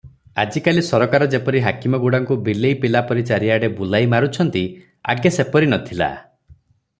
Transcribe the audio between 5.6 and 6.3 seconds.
ନ ଥିଲା।